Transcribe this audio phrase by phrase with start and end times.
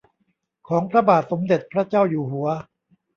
[0.67, 2.47] ของพระบาทสมเด็จพระเจ้าอยู่หัว